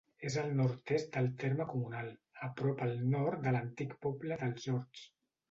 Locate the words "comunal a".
1.73-2.49